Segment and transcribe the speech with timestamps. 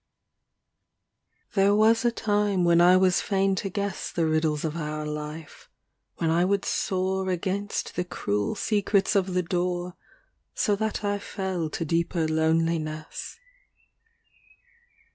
[0.01, 5.05] XLV There was a time when I was fain to guess The riddles of our
[5.05, 5.69] life,
[6.15, 9.95] when I would soar Against the cruel secrets of the door,
[10.55, 13.37] So that I fell to deeper loneliness.